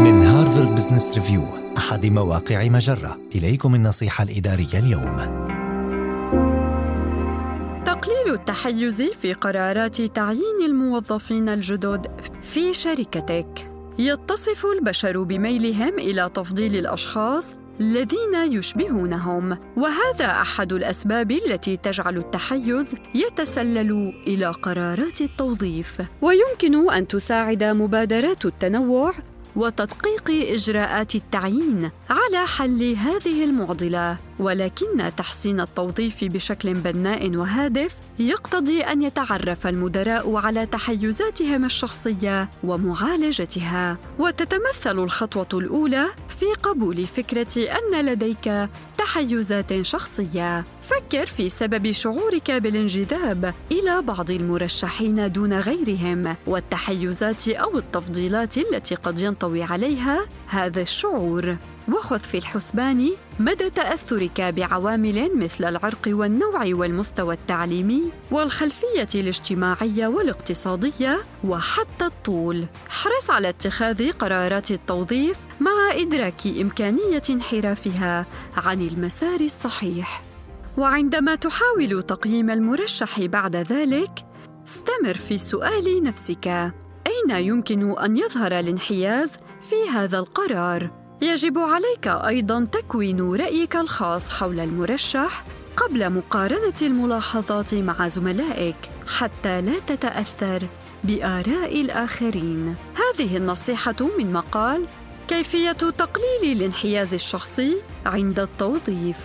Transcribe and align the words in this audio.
من 0.00 0.22
هارفارد 0.22 0.74
بزنس 0.74 1.14
ريفيو 1.14 1.44
أحد 1.78 2.06
مواقع 2.06 2.68
مجرة. 2.68 3.20
إليكم 3.34 3.74
النصيحة 3.74 4.24
الإدارية 4.24 4.78
اليوم. 4.78 5.16
تقليل 7.84 8.34
التحيز 8.34 9.02
في 9.02 9.32
قرارات 9.32 10.02
تعيين 10.02 10.64
الموظفين 10.66 11.48
الجدد 11.48 12.06
في 12.42 12.74
شركتك. 12.74 13.70
يتصف 13.98 14.66
البشر 14.78 15.22
بميلهم 15.22 15.98
إلى 15.98 16.30
تفضيل 16.34 16.76
الأشخاص 16.76 17.54
الذين 17.80 18.52
يشبهونهم 18.52 19.58
وهذا 19.76 20.26
أحد 20.26 20.72
الأسباب 20.72 21.30
التي 21.30 21.76
تجعل 21.76 22.16
التحيز 22.16 22.94
يتسلل 23.14 24.12
إلى 24.26 24.46
قرارات 24.46 25.20
التوظيف. 25.20 26.02
ويمكن 26.22 26.90
أن 26.90 27.08
تساعد 27.08 27.64
مبادرات 27.64 28.44
التنوع 28.44 29.12
وتدقيق 29.60 30.52
إجراءات 30.54 31.14
التعيين 31.14 31.90
على 32.10 32.46
حل 32.46 32.96
هذه 32.96 33.44
المعضلة. 33.44 34.16
ولكن 34.38 35.12
تحسين 35.16 35.60
التوظيف 35.60 36.24
بشكل 36.24 36.74
بناء 36.74 37.36
وهادف 37.36 37.96
يقتضي 38.18 38.80
أن 38.80 39.02
يتعرف 39.02 39.66
المدراء 39.66 40.36
على 40.36 40.66
تحيزاتهم 40.66 41.64
الشخصية 41.64 42.50
ومعالجتها. 42.64 43.98
وتتمثل 44.18 44.98
الخطوة 44.98 45.48
الأولى 45.60 46.06
في 46.28 46.46
قبول 46.62 47.06
فكرة 47.06 47.56
أن 47.58 48.06
لديك 48.06 48.68
تحيزات 49.00 49.82
شخصية. 49.82 50.64
فكر 50.82 51.26
في 51.26 51.48
سبب 51.48 51.92
شعورك 51.92 52.50
بالانجذاب 52.50 53.54
إلى 53.72 54.02
بعض 54.02 54.30
المرشحين 54.30 55.32
دون 55.32 55.52
غيرهم 55.52 56.36
والتحيزات 56.46 57.48
أو 57.48 57.78
التفضيلات 57.78 58.58
التي 58.58 58.94
قد 58.94 59.18
ينطوي 59.18 59.62
عليها 59.62 60.26
هذا 60.46 60.82
الشعور. 60.82 61.56
وخذ 61.92 62.18
في 62.18 62.38
الحسبان 62.38 63.10
مدى 63.38 63.70
تأثرك 63.70 64.40
بعوامل 64.40 65.30
مثل 65.36 65.64
العرق 65.64 66.02
والنوع 66.06 66.64
والمستوى 66.66 67.34
التعليمي 67.34 68.12
والخلفية 68.30 69.08
الاجتماعية 69.14 70.06
والاقتصادية 70.06 71.18
وحتى 71.44 72.04
الطول. 72.06 72.66
احرص 72.90 73.30
على 73.30 73.48
اتخاذ 73.48 74.12
قرارات 74.12 74.70
التوظيف 74.70 75.38
مع 75.60 75.90
إدراك 75.92 76.46
إمكانية 76.46 77.22
انحرافها 77.30 78.26
عن 78.56 78.82
المسار 78.82 79.40
الصحيح. 79.40 80.22
وعندما 80.78 81.34
تحاول 81.34 82.02
تقييم 82.02 82.50
المرشح 82.50 83.20
بعد 83.20 83.56
ذلك 83.56 84.10
استمر 84.68 85.14
في 85.14 85.38
سؤال 85.38 86.02
نفسك. 86.02 86.46
أين 87.06 87.44
يمكن 87.44 87.98
أن 87.98 88.16
يظهر 88.16 88.58
الانحياز 88.58 89.32
في 89.60 89.90
هذا 89.92 90.18
القرار؟ 90.18 90.99
يجب 91.22 91.58
عليك 91.58 92.06
أيضا 92.26 92.64
تكوين 92.64 93.34
رأيك 93.34 93.76
الخاص 93.76 94.34
حول 94.34 94.60
المرشح 94.60 95.44
قبل 95.76 96.12
مقارنة 96.12 96.74
الملاحظات 96.82 97.74
مع 97.74 98.08
زملائك 98.08 98.76
حتى 99.18 99.60
لا 99.60 99.78
تتأثر 99.78 100.66
بآراء 101.04 101.80
الآخرين 101.80 102.74
هذه 102.96 103.36
النصيحة 103.36 103.96
من 104.18 104.32
مقال 104.32 104.86
كيفية 105.28 105.72
تقليل 105.72 106.56
الانحياز 106.56 107.14
الشخصي 107.14 107.82
عند 108.06 108.40
التوظيف 108.40 109.16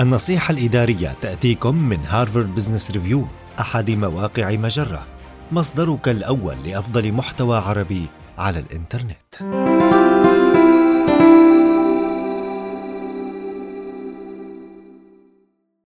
النصيحة 0.00 0.52
الإدارية 0.52 1.16
تأتيكم 1.20 1.88
من 1.88 1.98
هارفارد 2.06 2.54
بزنس 2.54 2.90
ريفيو 2.90 3.26
أحد 3.60 3.90
مواقع 3.90 4.50
مجرة 4.50 5.06
مصدرك 5.52 6.08
الأول 6.08 6.56
لأفضل 6.64 7.12
محتوى 7.12 7.58
عربي 7.58 8.06
على 8.38 8.58
الإنترنت. 8.58 9.71